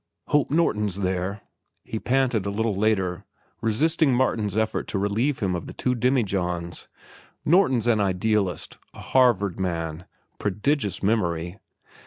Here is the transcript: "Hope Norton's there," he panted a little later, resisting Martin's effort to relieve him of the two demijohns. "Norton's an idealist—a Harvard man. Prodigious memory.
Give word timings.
"Hope 0.29 0.49
Norton's 0.49 1.01
there," 1.01 1.41
he 1.83 1.99
panted 1.99 2.47
a 2.47 2.49
little 2.49 2.73
later, 2.73 3.23
resisting 3.61 4.15
Martin's 4.15 4.57
effort 4.57 4.87
to 4.87 4.97
relieve 4.97 5.37
him 5.41 5.53
of 5.53 5.67
the 5.67 5.75
two 5.75 5.93
demijohns. 5.93 6.87
"Norton's 7.45 7.85
an 7.85 7.99
idealist—a 8.01 8.99
Harvard 8.99 9.59
man. 9.59 10.05
Prodigious 10.39 11.03
memory. 11.03 11.59